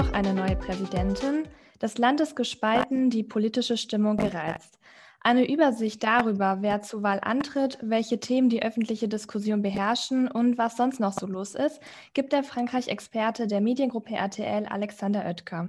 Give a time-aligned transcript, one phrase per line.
[0.00, 1.44] doch eine neue Präsidentin.
[1.78, 4.78] Das Land ist gespalten, die politische Stimmung gereizt.
[5.20, 10.78] Eine Übersicht darüber, wer zur Wahl antritt, welche Themen die öffentliche Diskussion beherrschen und was
[10.78, 11.80] sonst noch so los ist,
[12.14, 15.68] gibt der Frankreich-Experte der Mediengruppe RTL Alexander Oetker.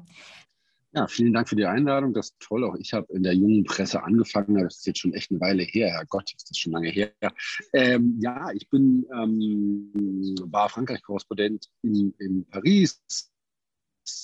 [0.94, 2.14] Ja, vielen Dank für die Einladung.
[2.14, 2.64] Das ist toll.
[2.64, 4.64] Auch ich habe in der jungen Presse angefangen.
[4.64, 5.90] Das ist jetzt schon echt eine Weile her.
[5.90, 7.12] Herr Gott, ist das schon lange her.
[7.74, 13.02] Ähm, ja, ich bin, ähm, war Frankreich-Korrespondent in, in Paris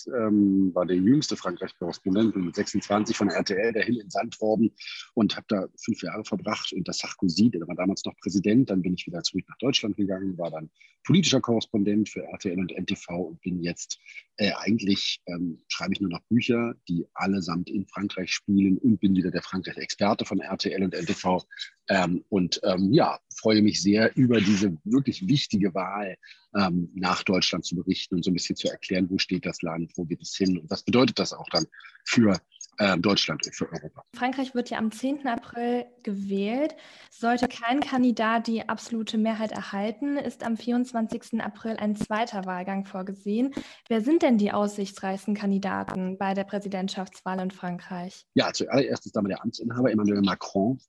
[0.08, 4.72] ähm, war der jüngste Frankreich-Korrespondent mit 26 von RTL dahin entsandt worden
[5.14, 8.70] und habe da fünf Jahre verbracht unter Sarkozy, der war damals noch Präsident.
[8.70, 10.70] Dann bin ich wieder zurück nach Deutschland gegangen, war dann
[11.04, 14.00] politischer Korrespondent für RTL und NTV und bin jetzt
[14.38, 19.16] äh, eigentlich, ähm, schreibe ich nur noch Bücher, die allesamt in Frankreich spielen und bin
[19.16, 21.46] wieder der Frankreich-Experte von RTL und NTV.
[21.90, 26.18] Ähm, und ähm, ja, freue mich sehr über diese wirklich wichtige Wahl
[26.56, 29.92] ähm, nach Deutschland zu berichten und so ein bisschen zu erklären, wo steht das Land,
[29.96, 31.66] wo geht es hin und was bedeutet das auch dann
[32.04, 32.40] für
[32.78, 34.04] äh, Deutschland und für Europa.
[34.16, 35.28] Frankreich wird ja am 10.
[35.28, 36.76] April gewählt.
[37.12, 41.42] Sollte kein Kandidat die absolute Mehrheit erhalten, ist am 24.
[41.42, 43.54] April ein zweiter Wahlgang vorgesehen.
[43.88, 48.26] Wer sind denn die aussichtsreichsten Kandidaten bei der Präsidentschaftswahl in Frankreich?
[48.36, 50.80] Ja, zuallererst ist damit der Amtsinhaber Emmanuel Macron.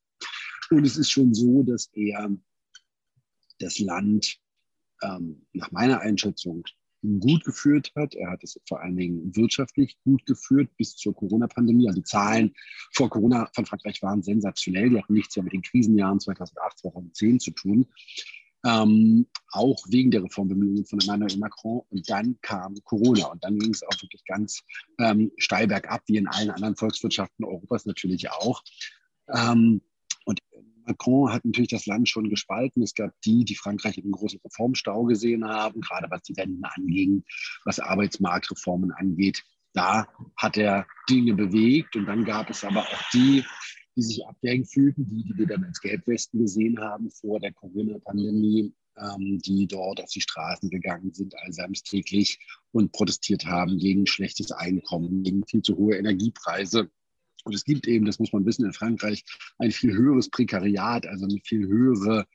[0.71, 2.31] Und es ist schon so, dass er
[3.59, 4.39] das Land
[5.03, 6.65] ähm, nach meiner Einschätzung
[7.03, 8.15] gut geführt hat.
[8.15, 11.89] Er hat es vor allen Dingen wirtschaftlich gut geführt bis zur Corona-Pandemie.
[11.89, 12.55] Also die Zahlen
[12.93, 14.91] vor Corona von Frankreich waren sensationell.
[14.91, 17.87] Die hatten nichts ja mit den Krisenjahren 2008, 2010 zu tun.
[18.67, 21.83] Ähm, auch wegen der Reformbemühungen von Emmanuel Macron.
[21.91, 24.63] Und dann kam Corona und dann ging es auch wirklich ganz
[24.99, 28.63] ähm, steil bergab, wie in allen anderen Volkswirtschaften Europas natürlich auch.
[29.33, 29.83] Ähm,
[30.29, 30.41] und
[30.85, 32.83] Macron hat natürlich das Land schon gespalten.
[32.83, 37.25] Es gab die, die Frankreich in großen Reformstau gesehen haben, gerade was die Wenden anging,
[37.65, 39.43] was Arbeitsmarktreformen angeht.
[39.73, 41.97] Da hat er Dinge bewegt.
[41.97, 43.43] Und dann gab es aber auch die,
[43.97, 48.75] die sich abgehängt fühlten, die, die wir dann als Gelbwesten gesehen haben vor der Corona-Pandemie,
[48.99, 52.39] ähm, die dort auf die Straßen gegangen sind, allseits täglich
[52.71, 56.91] und protestiert haben gegen schlechtes Einkommen, gegen viel zu hohe Energiepreise
[57.45, 59.25] und es gibt eben, das muss man wissen, in Frankreich
[59.59, 62.27] ein viel höheres Prekariat, also eine viel höhere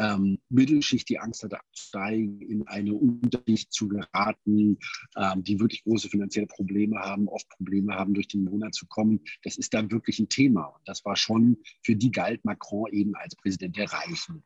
[0.00, 4.78] ähm, Mittelschicht, die Angst hatte abzusteigen, in eine Unterschicht zu geraten,
[5.16, 9.20] ähm, die wirklich große finanzielle Probleme haben, oft Probleme haben, durch den Monat zu kommen.
[9.42, 10.64] Das ist da wirklich ein Thema.
[10.66, 14.42] Und das war schon, für die galt Macron eben als Präsident der Reichen.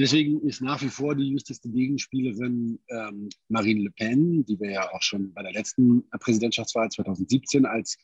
[0.00, 4.90] Deswegen ist nach wie vor die wichtigste Gegenspielerin ähm, Marine Le Pen, die wir ja
[4.94, 7.98] auch schon bei der letzten Präsidentschaftswahl 2017 als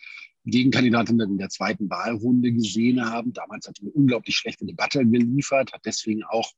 [0.45, 3.33] Gegenkandidatin in der zweiten Wahlrunde gesehen haben.
[3.33, 6.53] Damals hat sie eine unglaublich schlechte Debatte geliefert, hat deswegen auch,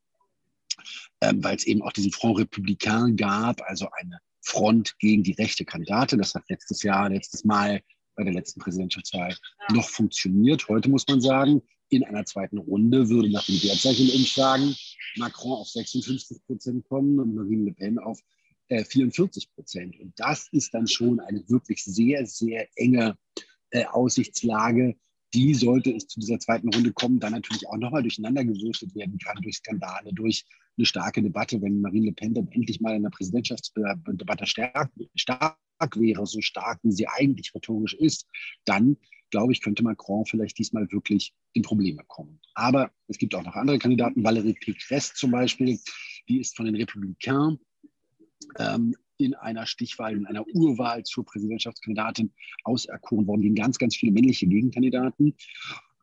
[1.20, 5.64] ähm, weil es eben auch diesen Front Républicain gab, also eine Front gegen die rechte
[5.64, 6.18] Kandidatin.
[6.18, 7.80] Das hat letztes Jahr, letztes Mal
[8.16, 9.36] bei der letzten Präsidentschaftswahl
[9.72, 10.68] noch funktioniert.
[10.68, 14.74] Heute muss man sagen, in einer zweiten Runde würde nach dem derzeitigen Umfragen
[15.16, 18.20] Macron auf 56 Prozent kommen und Marine Le Pen auf
[18.68, 19.98] äh, 44 Prozent.
[19.98, 23.16] Und das ist dann schon eine wirklich sehr, sehr enge
[23.70, 24.96] äh, Aussichtslage.
[25.34, 29.40] Die sollte es zu dieser zweiten Runde kommen, dann natürlich auch nochmal durcheinandergewürfelt werden kann
[29.42, 30.44] durch Skandale, durch
[30.76, 35.56] eine starke Debatte, wenn Marine Le Pen dann endlich mal in der Präsidentschaftsdebatte stark, stark
[35.96, 38.26] wäre, so stark wie sie eigentlich rhetorisch ist,
[38.64, 38.96] dann
[39.30, 42.40] glaube ich, könnte Macron vielleicht diesmal wirklich in Probleme kommen.
[42.54, 44.24] Aber es gibt auch noch andere Kandidaten.
[44.24, 45.78] Valérie Pécresse zum Beispiel,
[46.28, 47.58] die ist von den Republikanern
[48.58, 52.32] ähm, in einer Stichwahl, in einer Urwahl zur Präsidentschaftskandidatin
[52.64, 55.34] auserkoren worden, gegen ganz, ganz viele männliche Gegenkandidaten.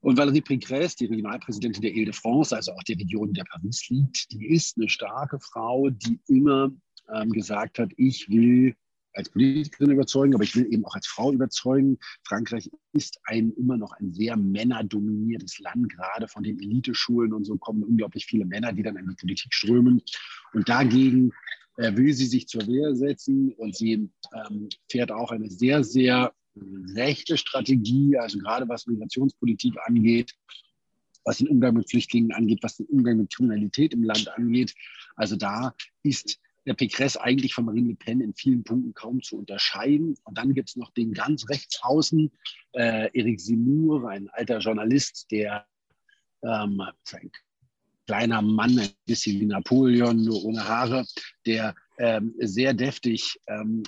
[0.02, 4.48] Und Valérie Pécresse, die Regionalpräsidentin der Ile-de-France, also auch der Region, der Paris liegt, die
[4.48, 6.72] ist eine starke Frau, die immer
[7.14, 8.76] ähm, gesagt hat, ich will
[9.16, 11.98] als Politikerin überzeugen, aber ich will eben auch als Frau überzeugen.
[12.24, 17.58] Frankreich ist ein immer noch ein sehr männerdominiertes Land, gerade von den Eliteschulen und so
[17.58, 20.02] kommen unglaublich viele Männer, die dann in die Politik strömen.
[20.54, 21.32] Und dagegen
[21.78, 26.34] äh, will sie sich zur Wehr setzen und sie ähm, fährt auch eine sehr, sehr
[26.96, 30.34] rechte Strategie, also gerade was Migrationspolitik angeht,
[31.26, 34.74] was den Umgang mit Flüchtlingen angeht, was den Umgang mit Kriminalität im Land angeht.
[35.16, 39.38] Also da ist der Pécresse eigentlich von Marine Le Pen in vielen Punkten kaum zu
[39.38, 40.18] unterscheiden.
[40.24, 42.32] Und dann gibt es noch den ganz rechts außen,
[42.74, 45.68] äh, Eric Simur, ein alter Journalist, der
[46.44, 47.32] ähm, ein
[48.08, 51.06] kleiner Mann, ein bisschen wie Napoleon, nur ohne Haare,
[51.46, 53.84] der ähm, sehr deftig ähm,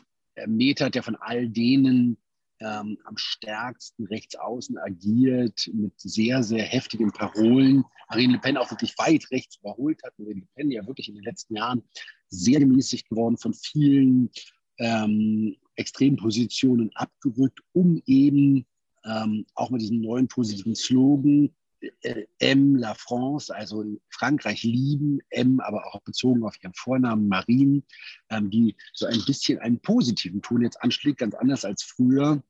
[0.45, 2.17] metert, der von all denen
[2.59, 7.83] ähm, am stärksten rechts außen agiert, mit sehr, sehr heftigen Parolen.
[8.09, 10.17] Marine Le Pen auch wirklich weit rechts überholt hat.
[10.17, 11.83] Marine Le Pen ja wirklich in den letzten Jahren
[12.29, 14.29] sehr gemäßigt geworden von vielen
[14.79, 18.65] ähm, Extrempositionen abgerückt, um eben
[19.05, 21.49] ähm, auch mit diesem neuen positiven Slogan
[22.01, 27.83] äh, M la France, also Frankreich lieben, M aber auch bezogen auf ihren Vornamen Marine,
[28.29, 32.43] ähm, die so ein bisschen einen positiven Ton jetzt anschlägt, ganz anders als früher.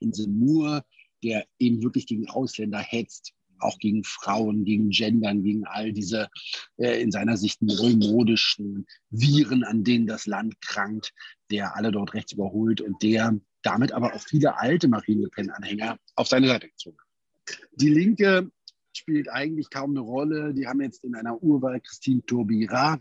[0.00, 0.84] In Semur,
[1.22, 6.28] der eben wirklich gegen Ausländer hetzt, auch gegen Frauen, gegen Gendern, gegen all diese
[6.76, 11.12] äh, in seiner Sicht neumodischen Viren, an denen das Land krankt,
[11.50, 15.98] der alle dort rechts überholt und der damit aber auch viele alte Marine Le Pen-Anhänger
[16.16, 17.58] auf seine Seite gezogen hat.
[17.76, 18.50] Die Linke
[18.92, 20.54] spielt eigentlich kaum eine Rolle.
[20.54, 23.00] Die haben jetzt in einer Urwahl Christine Taubira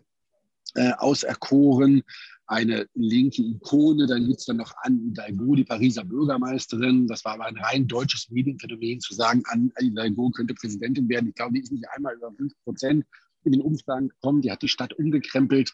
[0.75, 2.03] äh, auserkoren,
[2.47, 4.07] eine linke Ikone.
[4.07, 7.07] Dann gibt es dann noch Anne Hidalgo, die Pariser Bürgermeisterin.
[7.07, 11.29] Das war aber ein rein deutsches Medienphänomen, zu sagen, Anne Hidalgo könnte Präsidentin werden.
[11.29, 13.05] Ich glaube, die ist nicht einmal über 5 Prozent
[13.43, 14.41] in den Umfragen gekommen.
[14.41, 15.73] Die hat die Stadt umgekrempelt.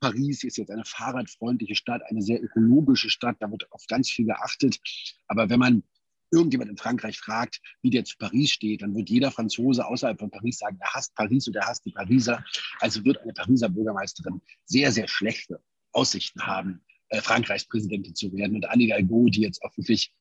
[0.00, 3.36] Paris ist jetzt eine fahrradfreundliche Stadt, eine sehr ökologische Stadt.
[3.40, 4.78] Da wird auf ganz viel geachtet.
[5.26, 5.82] Aber wenn man
[6.30, 10.30] irgendjemand in Frankreich fragt, wie der zu Paris steht, dann wird jeder Franzose außerhalb von
[10.30, 12.44] Paris sagen, er hasst Paris und er hasst die Pariser.
[12.80, 15.60] Also wird eine Pariser Bürgermeisterin sehr, sehr schlechte
[15.92, 18.56] Aussichten haben, äh, Frankreichs Präsidentin zu werden.
[18.56, 20.12] Und Anne Hidalgo, die jetzt wirklich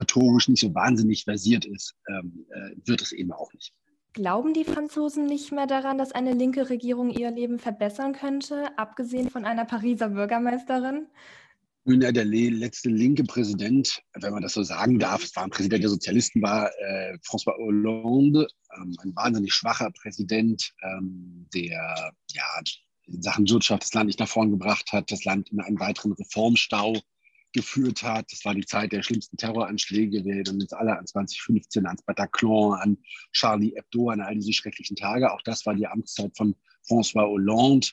[0.00, 3.72] rhetorisch nicht so wahnsinnig versiert ist, ähm, äh, wird es eben auch nicht.
[4.14, 9.28] Glauben die Franzosen nicht mehr daran, dass eine linke Regierung ihr Leben verbessern könnte, abgesehen
[9.28, 11.08] von einer Pariser Bürgermeisterin?
[11.86, 15.82] Ja, der letzte linke Präsident, wenn man das so sagen darf, es war ein Präsident
[15.82, 22.60] der Sozialisten, war äh, François Hollande, ähm, ein wahnsinnig schwacher Präsident, ähm, der ja,
[23.06, 26.12] in Sachen Wirtschaft das Land nicht nach vorn gebracht hat, das Land in einen weiteren
[26.12, 26.96] Reformstau
[27.52, 28.32] geführt hat.
[28.32, 30.24] Das war die Zeit der schlimmsten Terroranschläge.
[30.24, 32.98] Wir erinnern uns alle an 2015, ans Bataclan, an
[33.32, 35.30] Charlie Hebdo, an all diese schrecklichen Tage.
[35.30, 36.56] Auch das war die Amtszeit von
[36.88, 37.88] François Hollande.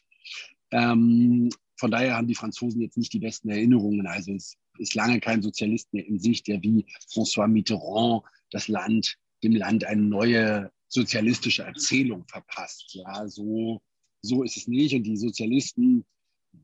[0.72, 1.50] Ähm,
[1.82, 4.06] von daher haben die Franzosen jetzt nicht die besten Erinnerungen.
[4.06, 9.18] Also es ist lange kein Sozialist mehr in sich, der wie François Mitterrand das Land,
[9.44, 12.94] dem Land eine neue sozialistische Erzählung verpasst.
[12.94, 13.82] Ja, so,
[14.22, 14.94] so ist es nicht.
[14.94, 16.06] Und die Sozialisten,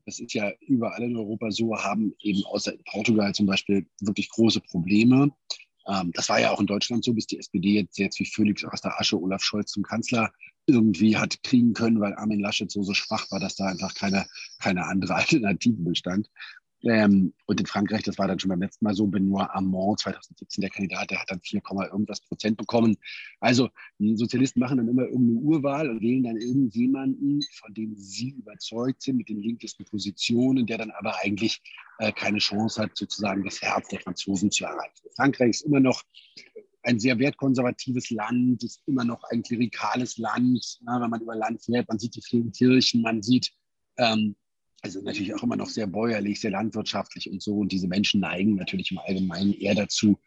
[0.06, 4.30] das ist ja überall in Europa so, haben eben außer in Portugal zum Beispiel wirklich
[4.30, 5.32] große Probleme.
[5.88, 8.62] Ähm, das war ja auch in Deutschland so, bis die SPD jetzt, jetzt wie Felix
[8.64, 10.32] aus der Asche Olaf Scholz zum Kanzler
[10.68, 14.26] irgendwie hat kriegen können, weil Armin Laschet so, so schwach war, dass da einfach keine,
[14.60, 16.28] keine andere Alternative bestand.
[16.84, 20.62] Ähm, und in Frankreich, das war dann schon beim letzten Mal so, Benoit Hamon, 2017
[20.62, 21.60] der Kandidat, der hat dann 4,
[21.90, 22.96] irgendwas Prozent bekommen.
[23.40, 23.68] Also
[23.98, 29.02] die Sozialisten machen dann immer irgendeine Urwahl und wählen dann irgendjemanden, von dem sie überzeugt
[29.02, 31.60] sind, mit den linkesten Positionen, der dann aber eigentlich
[31.98, 35.08] äh, keine Chance hat, sozusagen das Herz der Franzosen zu erreichen.
[35.16, 36.04] Frankreich ist immer noch
[36.82, 40.78] ein sehr wertkonservatives Land, ist immer noch ein klerikales Land.
[40.82, 43.52] Na, wenn man über Land fährt, man sieht die vielen Kirchen, man sieht,
[43.96, 44.36] ähm,
[44.82, 47.58] also natürlich auch immer noch sehr bäuerlich, sehr landwirtschaftlich und so.
[47.58, 50.18] Und diese Menschen neigen natürlich im Allgemeinen eher dazu,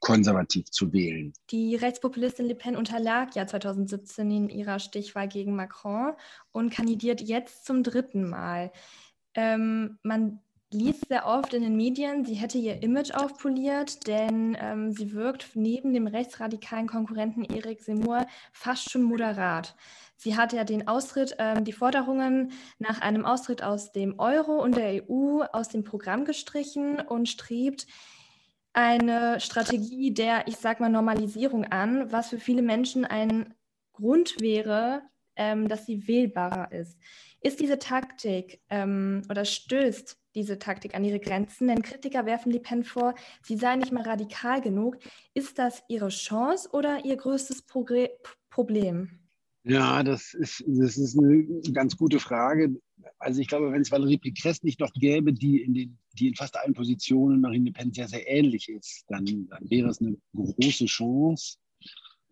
[0.00, 1.32] konservativ zu wählen.
[1.50, 6.14] Die Rechtspopulistin Le Pen unterlag ja 2017 in ihrer Stichwahl gegen Macron
[6.52, 8.72] und kandidiert jetzt zum dritten Mal.
[9.34, 10.40] Ähm, man
[10.72, 15.50] liest sehr oft in den Medien, sie hätte ihr Image aufpoliert, denn ähm, sie wirkt
[15.54, 19.74] neben dem rechtsradikalen Konkurrenten Eric Seymour fast schon moderat.
[20.16, 24.76] Sie hat ja den Austritt, ähm, die Forderungen nach einem Austritt aus dem Euro und
[24.76, 27.86] der EU aus dem Programm gestrichen und strebt
[28.72, 33.54] eine Strategie der, ich sag mal, Normalisierung an, was für viele Menschen ein
[33.92, 35.02] Grund wäre,
[35.34, 36.98] ähm, dass sie wählbarer ist.
[37.42, 41.68] Ist diese Taktik ähm, oder stößt diese Taktik an ihre Grenzen?
[41.68, 44.98] Denn Kritiker werfen Le Pen vor, sie sei nicht mal radikal genug.
[45.32, 48.08] Ist das ihre Chance oder ihr größtes Progr
[48.50, 49.20] Problem?
[49.64, 52.74] Ja, das ist, das ist eine ganz gute Frage.
[53.18, 56.34] Also ich glaube, wenn es Valérie Pécresse nicht noch gäbe, die in, den, die in
[56.34, 60.16] fast allen Positionen Marine Le Pen sehr, sehr ähnlich ist, dann, dann wäre es eine
[60.34, 61.56] große Chance.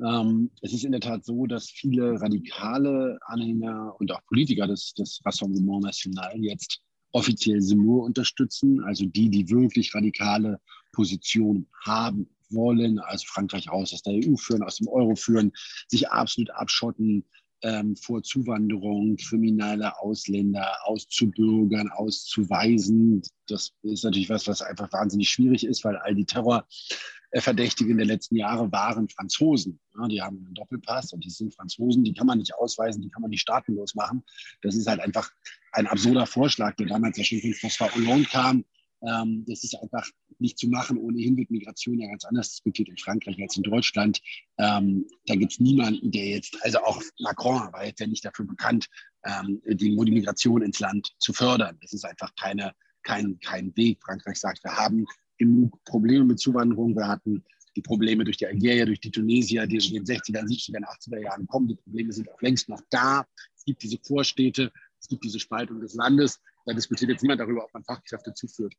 [0.00, 4.94] Ähm, es ist in der Tat so, dass viele radikale Anhänger und auch Politiker des,
[4.94, 6.80] des Rassemblement National jetzt
[7.12, 10.60] offiziell Semur unterstützen, also die, die wirklich radikale
[10.92, 15.52] Positionen haben wollen, also Frankreich raus aus der EU führen, aus dem Euro führen,
[15.88, 17.24] sich absolut abschotten
[17.62, 23.22] ähm, vor Zuwanderung, kriminelle Ausländer auszubürgern, auszuweisen.
[23.46, 28.36] Das ist natürlich was, was einfach wahnsinnig schwierig ist, weil all die Terrorverdächtigen der letzten
[28.36, 29.80] Jahre waren Franzosen.
[29.98, 33.10] Ja, die haben einen Doppelpass und die sind Franzosen, die kann man nicht ausweisen, die
[33.10, 34.22] kann man nicht staatenlos machen.
[34.62, 35.30] Das ist halt einfach
[35.72, 38.64] ein absurder Vorschlag, der damals ja schon von François Hollande kam.
[39.02, 40.98] Ähm, das ist einfach nicht zu machen.
[40.98, 44.20] Ohnehin wird Migration ja ganz anders diskutiert in Frankreich als in Deutschland.
[44.58, 48.46] Ähm, da gibt es niemanden, der jetzt, also auch Macron war jetzt ja nicht dafür
[48.46, 48.88] bekannt,
[49.24, 51.78] ähm, die Migration ins Land zu fördern.
[51.80, 54.02] Das ist einfach keine, kein, kein Weg.
[54.02, 55.06] Frankreich sagt, wir haben
[55.38, 56.96] genug Probleme mit Zuwanderung.
[56.96, 57.44] Wir hatten
[57.76, 61.46] die Probleme durch die Algerier, durch die Tunesier, die in den 60er, 70er, 80er Jahren
[61.46, 61.68] kommen.
[61.68, 63.24] Die Probleme sind auch längst noch da.
[63.56, 66.40] Es gibt diese Vorstädte, es gibt diese Spaltung des Landes.
[66.68, 68.74] Da diskutiert jetzt niemand darüber, ob man Fachkräfte zuführt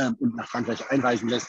[0.00, 1.48] ähm, und nach Frankreich einreisen lässt.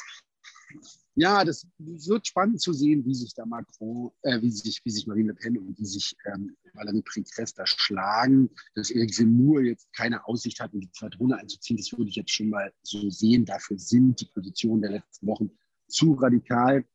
[1.15, 5.07] Ja, das wird spannend zu sehen, wie sich da Macron, äh, wie sich, wie sich
[5.07, 8.51] Marine Le Pen und wie sich ähm, Valérie Pécresse da schlagen.
[8.75, 12.15] Dass Eric Zemmour jetzt keine Aussicht hat, in die zweite Runde einzuziehen, das würde ich
[12.15, 13.43] jetzt schon mal so sehen.
[13.43, 15.49] Dafür sind die Positionen der letzten Wochen
[15.87, 16.85] zu radikal.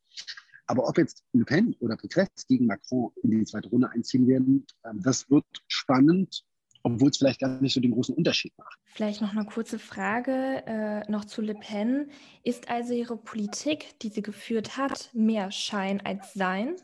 [0.66, 4.64] Aber ob jetzt Le Pen oder Pécresse gegen Macron in die zweite Runde einziehen werden,
[4.84, 6.44] ähm, das wird spannend
[6.84, 8.78] obwohl es vielleicht gar nicht so den großen Unterschied macht.
[8.84, 12.10] Vielleicht noch eine kurze Frage äh, noch zu Le Pen.
[12.44, 16.76] Ist also ihre Politik, die sie geführt hat, mehr Schein als Sein?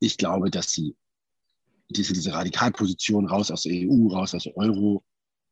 [0.00, 0.96] Ich glaube, dass sie
[1.90, 5.04] diese, diese Radikalposition raus aus der EU, raus aus der Euro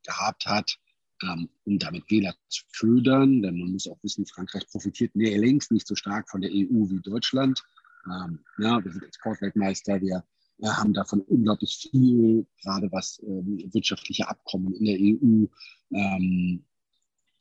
[0.05, 0.79] gehabt hat,
[1.23, 3.43] ähm, um damit Wähler zu ködern.
[3.43, 7.01] Denn man muss auch wissen, Frankreich profitiert längst nicht so stark von der EU wie
[7.03, 7.63] Deutschland.
[8.07, 10.25] Ähm, ja, wir sind Exportweltmeister, wir
[10.65, 15.47] haben davon unglaublich viel, gerade was ähm, wirtschaftliche Abkommen in der EU,
[15.95, 16.65] ähm,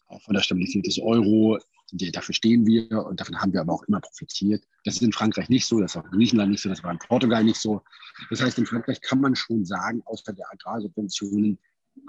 [0.08, 1.60] auch von der Stabilität des Euro,
[1.92, 4.64] dafür stehen wir und davon haben wir aber auch immer profitiert.
[4.84, 7.00] Das ist in Frankreich nicht so, das war in Griechenland nicht so, das war in
[7.00, 7.82] Portugal nicht so.
[8.30, 11.58] Das heißt, in Frankreich kann man schon sagen, außer der Agrarsubventionen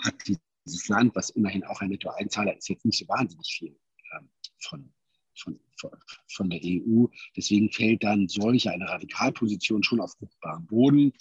[0.05, 3.79] hat dieses Land, was immerhin auch ein Nettoeinzahler ist, jetzt nicht so wahnsinnig viel
[4.19, 4.93] ähm, von,
[5.37, 5.59] von,
[6.29, 7.07] von der EU.
[7.37, 11.13] Deswegen fällt dann solche eine Radikalposition schon auf fruchtbaren Boden.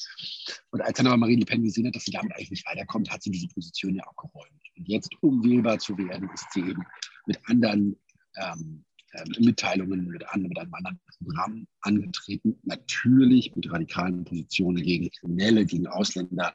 [0.72, 3.12] Und als dann aber Marine Le Pen gesehen hat, dass sie damit eigentlich nicht weiterkommt,
[3.12, 4.62] hat sie diese Position ja auch geräumt.
[4.78, 6.84] Und jetzt, um wählbar zu werden, ist sie eben
[7.26, 7.96] mit anderen
[8.38, 12.60] ähm, ähm, Mitteilungen, mit, anderen, mit einem anderen Programm angetreten.
[12.64, 16.54] Natürlich mit radikalen Positionen gegen Kriminelle, gegen Ausländer,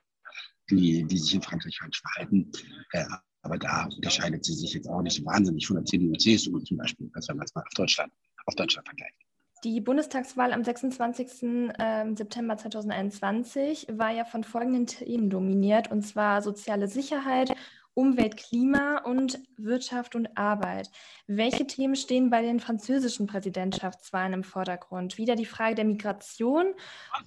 [0.68, 2.50] die, die sich in Frankreich falsch verhalten.
[2.92, 3.04] Äh,
[3.42, 7.10] aber da unterscheidet sie sich jetzt auch nicht wahnsinnig von der CDU CSU zum Beispiel,
[7.12, 8.12] wenn man es mal auf Deutschland,
[8.46, 9.16] auf Deutschland vergleicht.
[9.62, 11.74] Die Bundestagswahl am 26.
[11.78, 17.54] Ähm, September 2021 war ja von folgenden Themen dominiert, und zwar soziale Sicherheit,
[17.94, 20.90] Umwelt, Klima und Wirtschaft und Arbeit.
[21.26, 25.18] Welche Themen stehen bei den französischen Präsidentschaftswahlen im Vordergrund?
[25.18, 26.66] Wieder die Frage der Migration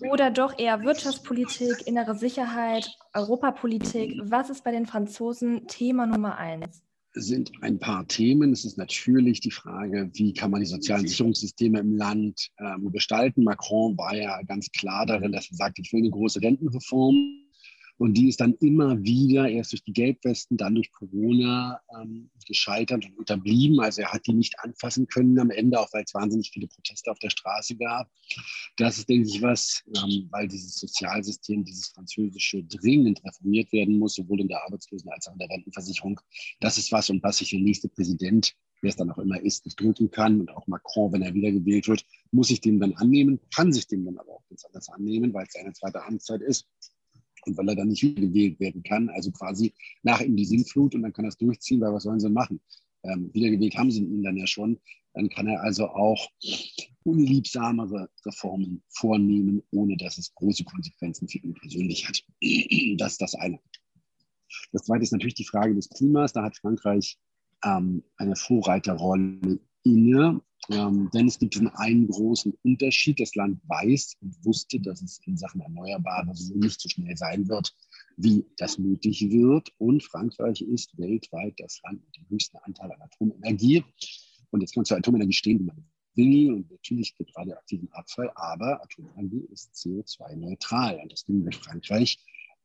[0.09, 4.19] oder doch eher Wirtschaftspolitik, innere Sicherheit, Europapolitik?
[4.23, 6.81] Was ist bei den Franzosen Thema Nummer eins?
[7.15, 8.51] sind ein paar Themen.
[8.53, 13.43] Es ist natürlich die Frage, wie kann man die sozialen Sicherungssysteme im Land ähm, gestalten.
[13.43, 17.42] Macron war ja ganz klar darin, dass er sagt, ich will eine große Rentenreform.
[17.97, 23.05] Und die ist dann immer wieder erst durch die Gelbwesten, dann durch Corona ähm, gescheitert
[23.05, 23.79] und unterblieben.
[23.79, 27.11] Also er hat die nicht anfassen können am Ende, auch weil es wahnsinnig viele Proteste
[27.11, 28.09] auf der Straße gab.
[28.77, 34.15] Das ist, denke ich, was, ähm, weil dieses Sozialsystem, dieses französische, dringend reformiert werden muss,
[34.15, 36.19] sowohl in der Arbeitslosen- als auch in der Rentenversicherung.
[36.59, 39.63] Das ist was, und was sich der nächste Präsident wer es dann auch immer ist,
[39.63, 40.41] nicht drücken kann.
[40.41, 44.03] Und auch Macron, wenn er wiedergewählt wird, muss sich dem dann annehmen, kann sich dem
[44.03, 46.67] dann aber auch ganz anders annehmen, weil es seine zweite Amtszeit ist
[47.45, 49.09] und weil er dann nicht wiedergewählt werden kann.
[49.09, 49.73] Also quasi
[50.03, 52.59] nach ihm die Sintflut und dann kann er es durchziehen, weil was sollen sie machen?
[53.03, 54.79] Ähm, wiedergewählt haben sie ihn dann ja schon.
[55.13, 56.29] Dann kann er also auch
[57.03, 62.23] unliebsamere Reformen vornehmen, ohne dass es große Konsequenzen für ihn persönlich hat.
[62.97, 63.59] Das ist das eine.
[64.71, 66.33] Das zweite ist natürlich die Frage des Klimas.
[66.33, 67.17] Da hat Frankreich
[67.63, 70.41] ähm, eine Vorreiterrolle inne.
[70.69, 73.19] Ähm, denn es gibt einen großen Unterschied.
[73.19, 77.47] Das Land weiß und wusste, dass es in Sachen Erneuerbare so nicht so schnell sein
[77.47, 77.75] wird,
[78.17, 79.71] wie das nötig wird.
[79.77, 83.83] Und Frankreich ist weltweit das Land mit dem höchsten Anteil an Atomenergie.
[84.51, 86.53] Und jetzt kann man zur Atomenergie stehen, wie man will.
[86.53, 90.99] Und natürlich gibt radioaktiven Abfall, aber Atomenergie ist CO2-neutral.
[91.01, 92.19] Und deswegen wird Frankreich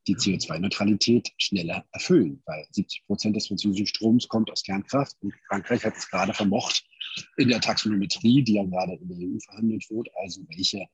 [0.07, 5.85] die CO2-Neutralität schneller erfüllen, weil 70 Prozent des französischen Stroms kommt aus Kernkraft und Frankreich
[5.85, 6.85] hat es gerade vermocht,
[7.37, 10.87] in der Taxonometrie, die ja gerade in der EU verhandelt wird, also welche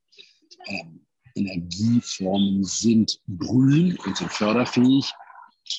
[0.67, 5.13] ähm, Energieformen sind grün und sind förderfähig.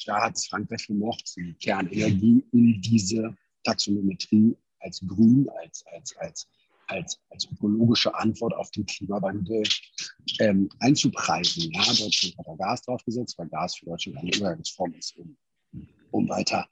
[0.05, 6.48] Da hat es Frankreich vermocht, die Kernenergie in diese Taxonometrie als grün, als, als, als
[6.88, 9.63] als, als ökologische Antwort auf den Klimawandel
[10.39, 11.72] ähm, einzupreisen.
[11.72, 15.38] Ja, Deutschland hat da Gas draufgesetzt, weil Gas für Deutschland eine Übergangsform ist, um,
[16.12, 16.67] um weiter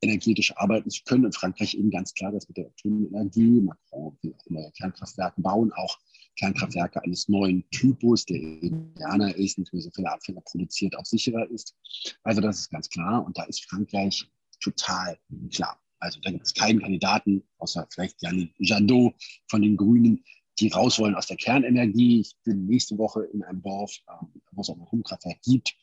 [0.00, 1.24] energetisch arbeiten zu können.
[1.24, 3.60] In Frankreich eben ganz klar das mit der Atomenergie.
[3.60, 5.98] Macron will auch neue Kernkraftwerke bauen, auch
[6.36, 11.74] Kernkraftwerke eines neuen Typus, der indianer ist, mehr so viele Abfälle produziert, auch sicherer ist.
[12.22, 13.24] Also das ist ganz klar.
[13.24, 14.24] Und da ist Frankreich
[14.60, 15.18] total
[15.52, 15.80] klar.
[16.00, 19.14] Also da gibt es keinen Kandidaten, außer vielleicht Yannick Jadot
[19.48, 20.22] von den Grünen,
[20.60, 22.20] die raus wollen aus der Kernenergie.
[22.20, 25.74] Ich bin nächste Woche in einem Dorf, ähm, wo es auch ein Atomkraftwerk gibt.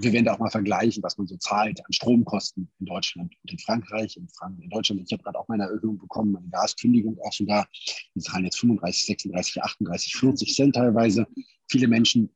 [0.00, 3.50] wir werden da auch mal vergleichen, was man so zahlt an Stromkosten in Deutschland und
[3.50, 4.16] in Frankreich.
[4.16, 7.68] In, Frank in Deutschland, ich habe gerade auch meine Erhöhung bekommen, meine Gaskündigung auch sogar.
[8.14, 11.26] Die zahlen jetzt 35, 36, 38, 40 Cent teilweise.
[11.68, 12.30] Viele Menschen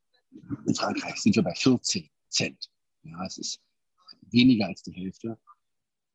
[0.66, 2.68] in Frankreich sind wir bei 14 Cent.
[3.04, 3.60] Ja, es ist
[4.30, 5.38] weniger als die Hälfte.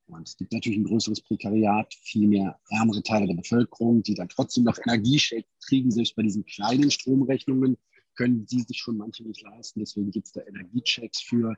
[0.07, 4.29] Und es gibt natürlich ein größeres Prekariat, viel mehr ärmere Teile der Bevölkerung, die dann
[4.29, 5.21] trotzdem noch Energie
[5.65, 7.77] kriegen, selbst bei diesen kleinen Stromrechnungen
[8.17, 9.79] können sie sich schon manche nicht leisten.
[9.79, 11.55] Deswegen gibt es da Energiechecks für,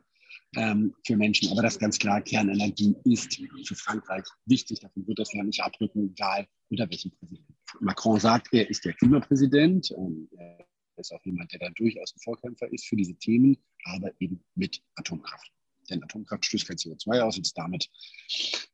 [0.56, 1.50] ähm, für Menschen.
[1.52, 4.82] Aber das ist ganz klar, Kernenergie ist für Frankreich wichtig.
[4.82, 7.56] Davon wird das Land nicht abrücken, egal unter welchem Präsidenten.
[7.80, 9.92] Macron sagt, er ist der Klimapräsident.
[9.98, 14.12] Ähm, er ist auch jemand, der da durchaus ein Vorkämpfer ist für diese Themen, aber
[14.20, 15.52] eben mit Atomkraft.
[15.90, 17.90] Denn Atomkraft stößt kein CO2 aus und damit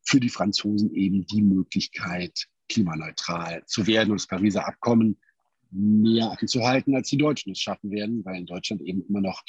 [0.03, 4.11] für die Franzosen eben die Möglichkeit, klimaneutral zu werden.
[4.11, 5.17] Und das Pariser Abkommen
[5.71, 9.43] mehr einzuhalten, als die Deutschen es schaffen werden, weil in Deutschland eben immer noch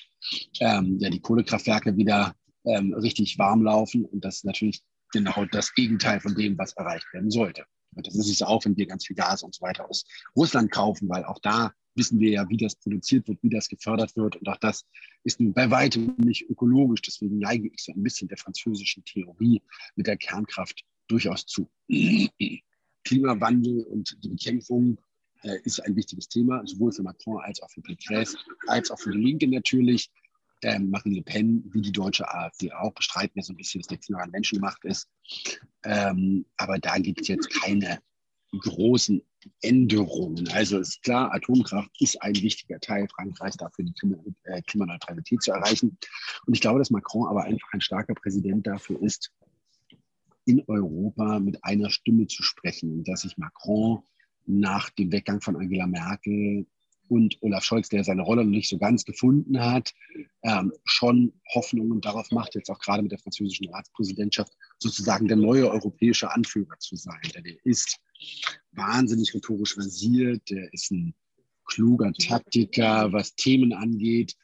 [0.61, 4.04] ähm, ja, die Kohlekraftwerke wieder ähm, richtig warm laufen.
[4.04, 4.82] Und das ist natürlich
[5.12, 7.64] genau das Gegenteil von dem, was erreicht werden sollte.
[7.94, 10.04] Und das ist es auch, wenn wir ganz viel Gas und so weiter aus
[10.37, 14.16] Russland kaufen, weil auch da wissen wir ja, wie das produziert wird, wie das gefördert
[14.16, 14.36] wird.
[14.36, 14.84] Und auch das
[15.24, 17.02] ist nun bei weitem nicht ökologisch.
[17.02, 19.62] Deswegen neige ich so ein bisschen der französischen Theorie
[19.94, 21.70] mit der Kernkraft durchaus zu.
[23.04, 24.98] Klimawandel und die Bekämpfung
[25.42, 28.36] äh, ist ein wichtiges Thema, sowohl für Macron als auch für Pécresse,
[28.66, 30.10] als auch für die Linke natürlich.
[30.62, 33.88] Ähm, Marine Le Pen, wie die deutsche AfD auch, bestreiten ja so ein bisschen, dass
[33.88, 35.08] der Klima an Menschenmacht ist.
[35.84, 38.00] Ähm, aber da gibt es jetzt keine
[38.58, 39.22] großen
[39.62, 40.48] Änderungen.
[40.48, 43.94] Also ist klar, Atomkraft ist ein wichtiger Teil Frankreichs dafür, die
[44.44, 45.98] äh, Klimaneutralität zu erreichen.
[46.46, 49.32] Und ich glaube, dass Macron aber einfach ein starker Präsident dafür ist,
[50.44, 54.02] in Europa mit einer Stimme zu sprechen dass sich Macron
[54.46, 56.66] nach dem Weggang von Angela Merkel
[57.08, 59.92] und Olaf Scholz, der seine Rolle noch nicht so ganz gefunden hat,
[60.42, 65.70] ähm, schon Hoffnungen darauf macht, jetzt auch gerade mit der französischen Ratspräsidentschaft sozusagen der neue
[65.70, 67.20] europäische Anführer zu sein.
[67.35, 67.98] Denn er ist
[68.72, 71.14] wahnsinnig rhetorisch versiert, der ist ein
[71.64, 74.35] kluger Taktiker, was Themen angeht.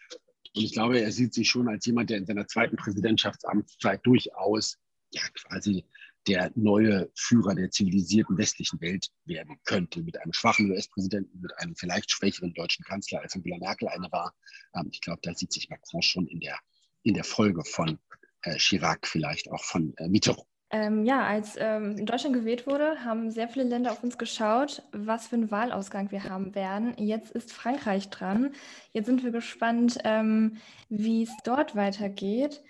[0.54, 4.78] Und ich glaube, er sieht sich schon als jemand, der in seiner zweiten Präsidentschaftsamtszeit durchaus
[5.12, 5.84] ja, quasi
[6.26, 10.02] der neue Führer der zivilisierten westlichen Welt werden könnte.
[10.02, 14.34] Mit einem schwachen US-Präsidenten, mit einem vielleicht schwächeren deutschen Kanzler, als Angela Merkel eine war.
[14.74, 16.58] Ähm, ich glaube, da sieht sich Macron schon in der,
[17.02, 17.98] in der Folge von
[18.42, 20.46] äh, Chirac, vielleicht auch von äh, Mitterrand.
[20.74, 24.82] Ähm, ja, als ähm, in Deutschland gewählt wurde, haben sehr viele Länder auf uns geschaut,
[24.92, 26.94] was für einen Wahlausgang wir haben werden.
[26.96, 28.54] Jetzt ist Frankreich dran.
[28.94, 30.56] Jetzt sind wir gespannt, ähm,
[30.88, 32.62] wie es dort weitergeht.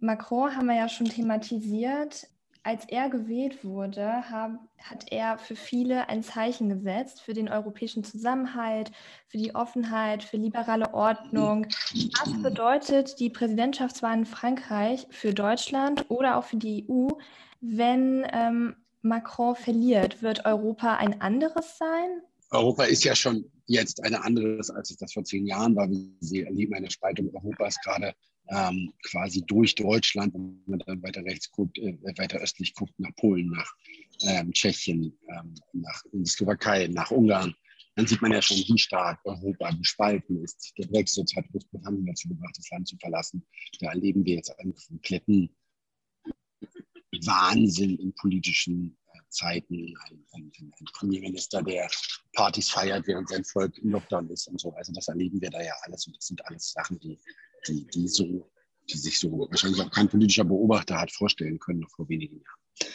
[0.00, 2.26] Macron haben wir ja schon thematisiert
[2.64, 8.04] als er gewählt wurde, hab, hat er für viele ein Zeichen gesetzt, für den europäischen
[8.04, 8.92] Zusammenhalt,
[9.26, 11.66] für die Offenheit, für liberale Ordnung.
[12.20, 17.08] Was bedeutet die Präsidentschaftswahl in Frankreich für Deutschland oder auch für die EU,
[17.60, 20.22] wenn ähm, Macron verliert?
[20.22, 22.22] Wird Europa ein anderes sein?
[22.50, 25.88] Europa ist ja schon jetzt ein anderes, als es das vor zehn Jahren war.
[25.88, 28.14] Wir erleben eine Spaltung Europas gerade
[28.48, 33.14] ähm, quasi durch Deutschland, wenn man dann weiter rechts guckt, äh, weiter östlich guckt, nach
[33.16, 33.72] Polen, nach
[34.22, 37.54] ähm, Tschechien, ähm, nach in Slowakei, nach Ungarn,
[37.94, 40.72] dann sieht man ja schon, wie stark Europa gespalten ist.
[40.78, 43.44] Der Brexit hat Großbritannien dazu gebracht, das Land zu verlassen.
[43.80, 45.54] Da erleben wir jetzt einen kompletten
[47.24, 49.94] Wahnsinn in politischen äh, Zeiten.
[50.04, 51.90] Ein, ein, ein, Premierminister, der
[52.32, 54.72] Partys feiert, während sein Volk im Lockdown ist und so.
[54.74, 56.06] Also das erleben wir da ja alles.
[56.06, 57.18] Und das sind alles Sachen, die
[57.68, 58.50] die, die, so,
[58.90, 62.92] die sich so wahrscheinlich auch kein politischer Beobachter hat vorstellen können noch vor wenigen Jahren.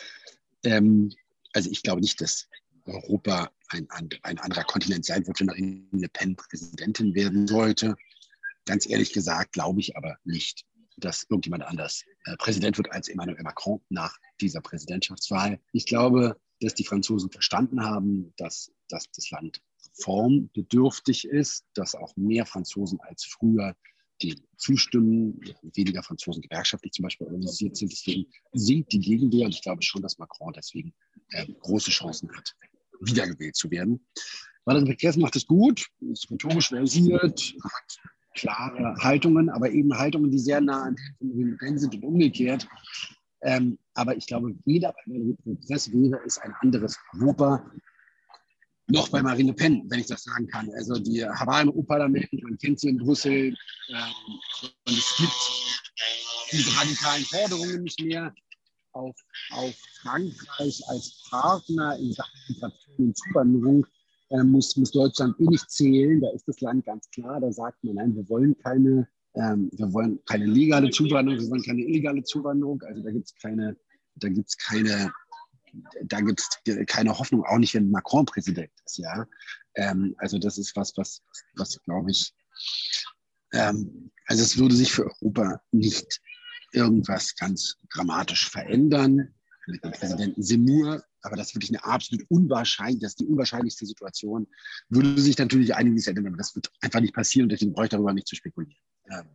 [0.63, 1.13] Ähm,
[1.53, 2.47] also ich glaube nicht, dass
[2.85, 3.87] Europa ein,
[4.23, 7.95] ein anderer Kontinent sein wird, wenn Marine Le Pen Präsidentin werden sollte.
[8.65, 10.65] Ganz ehrlich gesagt glaube ich aber nicht,
[10.97, 15.59] dass irgendjemand anders äh, Präsident wird als Emmanuel Macron nach dieser Präsidentschaftswahl.
[15.71, 19.61] Ich glaube, dass die Franzosen verstanden haben, dass, dass das Land
[19.97, 23.75] reformbedürftig ist, dass auch mehr Franzosen als früher
[24.21, 25.39] die zustimmen,
[25.75, 27.91] weniger Franzosen gewerkschaftlich zum Beispiel organisiert sind.
[27.91, 30.93] Deswegen sinkt die Gegenwehr und ich glaube schon, dass Macron deswegen
[31.31, 32.55] äh, große Chancen hat,
[33.01, 34.05] wiedergewählt zu werden.
[34.65, 37.97] Walter Pécresse macht es gut, ist rhetorisch versiert, hat
[38.35, 42.67] klare Haltungen, aber eben Haltungen, die sehr nah an den sind und umgekehrt.
[43.41, 45.13] Ähm, aber ich glaube, weder bei
[45.45, 47.71] Pécresse, weder ist ein anderes Europa
[48.87, 50.69] noch bei Marine Le Pen, wenn ich das sagen kann.
[50.75, 53.55] Also die Hawaii im EU-Parlament, man kennt sie in Brüssel.
[53.89, 58.33] Ähm, und es gibt diese radikalen Forderungen nicht mehr
[58.93, 59.15] auf,
[59.51, 63.85] auf Frankreich als Partner in Sachen Migration und Zuwanderung.
[64.29, 66.21] Äh, muss, muss Deutschland eh nicht zählen.
[66.21, 67.39] Da ist das Land ganz klar.
[67.39, 71.63] Da sagt man, nein, wir wollen keine ähm, wir wollen keine legale Zuwanderung, wir wollen
[71.63, 72.81] keine illegale Zuwanderung.
[72.83, 73.77] Also da gibt es keine,
[74.15, 75.11] da gibt es keine,
[76.03, 79.27] da gibt es keine Hoffnung, auch nicht, wenn Macron Präsident ist, ja.
[79.75, 81.21] Ähm, also das ist was, was,
[81.55, 82.33] was glaube ich,
[83.53, 86.21] ähm, also es würde sich für Europa nicht
[86.73, 89.33] irgendwas ganz dramatisch verändern.
[89.69, 93.85] Mit dem Präsidenten Semur, aber das ist wirklich eine absolut unwahrscheinlich, das ist die unwahrscheinlichste
[93.85, 94.47] Situation,
[94.87, 97.89] würde sich natürlich einiges ändern, aber das wird einfach nicht passieren und deswegen brauche ich
[97.89, 98.79] darüber nicht zu spekulieren.
[99.11, 99.27] Ähm,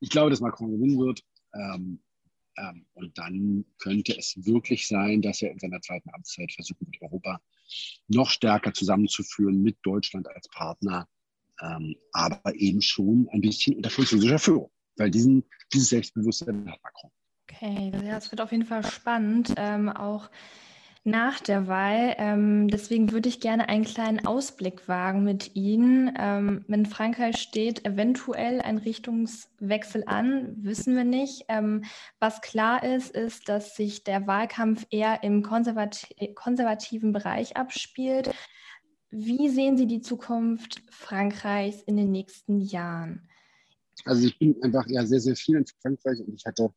[0.00, 1.22] ich glaube, dass Macron gewinnen wird.
[1.54, 2.02] Ähm,
[2.56, 7.02] ähm, und dann könnte es wirklich sein, dass er in seiner zweiten Amtszeit versuchen wird,
[7.02, 7.40] Europa
[8.08, 11.08] noch stärker zusammenzuführen mit Deutschland als Partner,
[11.60, 17.10] ähm, aber eben schon ein bisschen unter französischer Führung, weil diesen, dieses Selbstbewusstsein hat Macron.
[17.50, 20.30] Okay, das wird auf jeden Fall spannend, ähm, auch
[21.04, 22.14] nach der Wahl.
[22.16, 26.14] Ähm, deswegen würde ich gerne einen kleinen Ausblick wagen mit Ihnen.
[26.18, 31.44] Ähm, in Frankreich steht eventuell ein Richtungswechsel an, wissen wir nicht.
[31.48, 31.84] Ähm,
[32.20, 38.34] was klar ist, ist, dass sich der Wahlkampf eher im konservati konservativen Bereich abspielt.
[39.10, 43.28] Wie sehen Sie die Zukunft Frankreichs in den nächsten Jahren?
[44.06, 46.72] Also ich bin einfach ja sehr, sehr viel in Frankreich und ich hatte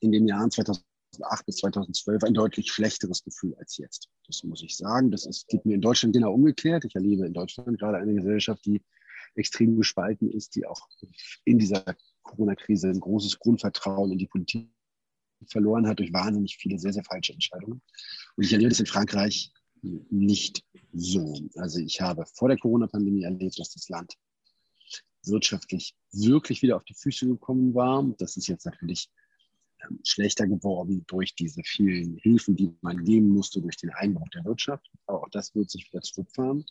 [0.00, 0.87] in den Jahren 2000
[1.18, 4.08] 2008 bis 2012 ein deutlich schlechteres Gefühl als jetzt.
[4.26, 5.10] Das muss ich sagen.
[5.10, 6.84] Das ist, geht mir in Deutschland genau umgekehrt.
[6.84, 8.82] Ich erlebe in Deutschland gerade eine Gesellschaft, die
[9.34, 10.88] extrem gespalten ist, die auch
[11.44, 11.84] in dieser
[12.22, 14.68] Corona-Krise ein großes Grundvertrauen in die Politik
[15.46, 17.80] verloren hat durch wahnsinnig viele sehr, sehr falsche Entscheidungen.
[18.36, 19.52] Und ich erlebe das in Frankreich
[19.82, 21.40] nicht so.
[21.56, 24.14] Also ich habe vor der Corona-Pandemie erlebt, dass das Land
[25.24, 28.02] wirtschaftlich wirklich wieder auf die Füße gekommen war.
[28.18, 29.08] Das ist jetzt natürlich
[30.04, 34.90] schlechter geworden durch diese vielen Hilfen, die man geben musste durch den Einbruch der Wirtschaft.
[35.06, 36.64] Aber auch das wird sich wieder zurückfahren.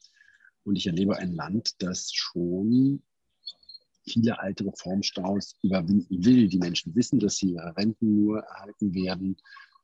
[0.64, 3.02] Und ich erlebe ein Land, das schon
[4.04, 6.48] viele alte Reformstaus überwinden will.
[6.48, 9.38] Die Menschen wissen, dass sie ihre Renten nur erhalten werden.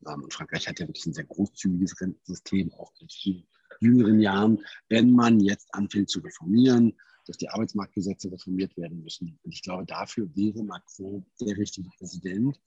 [0.08, 3.48] Ähm, und Frankreich hat ja wirklich ein sehr großzügiges Rentensystem, auch in vielen
[3.80, 4.60] jüngeren Jahren.
[4.90, 6.94] Wenn man jetzt anfängt zu reformieren,
[7.26, 9.40] dass die Arbeitsmarktgesetze reformiert werden müssen.
[9.44, 12.60] Und ich glaube, dafür wäre Macron der richtige Präsident.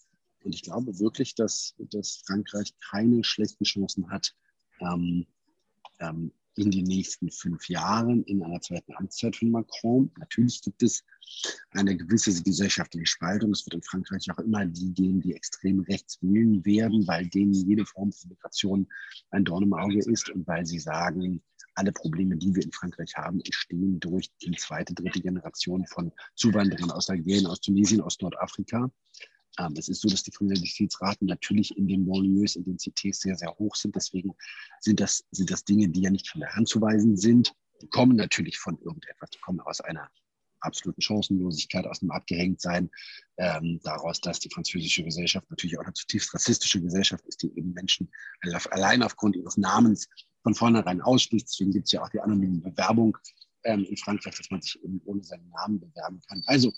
[0.44, 4.34] Und ich glaube wirklich, dass, dass Frankreich keine schlechten Chancen hat,
[4.80, 5.26] ähm,
[5.98, 10.10] ähm, in den nächsten fünf Jahren in einer zweiten Amtszeit von Macron.
[10.18, 11.04] Natürlich gibt es
[11.70, 13.52] eine gewisse gesellschaftliche Spaltung.
[13.52, 17.52] Es wird in Frankreich auch immer die geben, die extrem rechts wählen werden, weil denen
[17.52, 18.88] jede Form von Migration
[19.30, 21.42] ein Dorn im Auge ist und weil sie sagen,
[21.74, 26.90] alle Probleme, die wir in Frankreich haben, entstehen durch die zweite, dritte Generation von Zuwanderern
[26.90, 28.90] aus Algerien, aus Tunesien, aus Nordafrika.
[29.58, 33.36] Ähm, es ist so, dass die Kriminalitätsraten natürlich in den Banlieues, in den CTs sehr,
[33.36, 33.96] sehr hoch sind.
[33.96, 34.34] Deswegen
[34.80, 37.54] sind das, sind das Dinge, die ja nicht von der Hand zu weisen sind.
[37.82, 39.30] Die kommen natürlich von irgendetwas.
[39.30, 40.10] Die kommen aus einer
[40.60, 42.90] absoluten Chancenlosigkeit, aus einem Abgehängtsein,
[43.36, 47.72] ähm, daraus, dass die französische Gesellschaft natürlich auch eine zutiefst rassistische Gesellschaft ist, die eben
[47.72, 48.10] Menschen
[48.70, 50.08] allein aufgrund ihres Namens
[50.42, 51.48] von vornherein ausschließt.
[51.48, 53.16] Deswegen gibt es ja auch die anonyme Bewerbung
[53.64, 56.42] ähm, in Frankreich, dass man sich eben ohne seinen Namen bewerben kann.
[56.46, 56.72] Also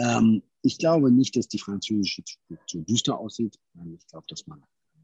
[0.00, 3.58] ähm, ich glaube nicht, dass die französische Zukunft so düster aussieht.
[3.94, 4.62] Ich glaube, dass man,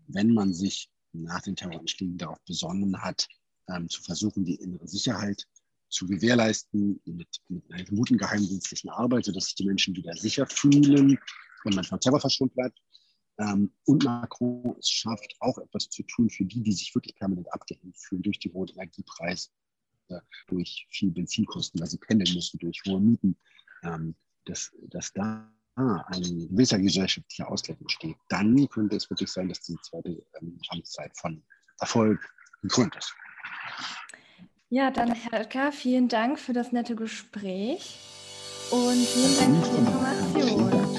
[0.08, 3.28] wenn man sich nach den Terroranschlägen darauf besonnen hat,
[3.68, 5.46] ähm, zu versuchen, die innere Sicherheit
[5.88, 11.18] zu gewährleisten mit, mit einer guten geheimdienstlichen Arbeit, sodass sich die Menschen wieder sicher fühlen
[11.64, 12.78] und man von Terror verschont bleibt.
[13.38, 17.52] Ähm, und Macron es schafft, auch etwas zu tun für die, die sich wirklich permanent
[17.52, 19.50] abgehängt fühlen durch die hohen Energiepreise,
[20.48, 23.36] durch viel Benzinkosten, weil sie pendeln müssen, durch hohe Mieten.
[23.82, 24.14] Ähm,
[24.46, 29.76] dass, dass da ein gewisser gesellschaftlicher Ausgleich entsteht, dann könnte es wirklich sein, dass die
[29.82, 31.42] zweite ähm, Amtszeit von
[31.80, 32.18] Erfolg
[32.62, 33.14] gekrönt ist.
[34.70, 37.98] Ja, dann Herr Oetker, vielen Dank für das nette Gespräch
[38.70, 40.95] und vielen Dank für die Information.